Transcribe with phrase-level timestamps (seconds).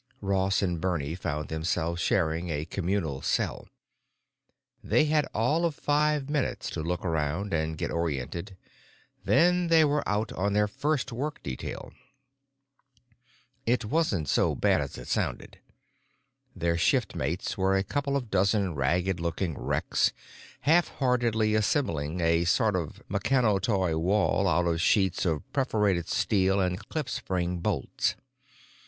[0.19, 3.67] Ross and Bernie found themselves sharing a communal cell.
[4.83, 8.57] They had all of five minutes to look around and get oriented;
[9.25, 11.93] then they were out on their first work detail.
[13.67, 15.59] It wasn't so bad as it sounded.
[16.55, 20.13] Their shiftmates were a couple of dozen ragged looking wrecks,
[20.61, 26.59] half heartedly assembling a sort of meccano toy wall out of sheets of perforated steel
[26.59, 28.15] and clip spring bolts.